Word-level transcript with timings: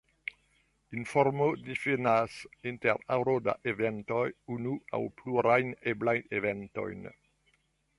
Informo 0.99 1.47
difinas, 1.69 2.31
inter 2.73 2.99
aro 3.17 3.37
da 3.49 3.55
eventoj, 3.75 4.25
unu 4.59 4.75
aŭ 5.01 5.05
plurajn 5.21 5.75
eblajn 5.95 6.31
eventojn. 6.41 7.11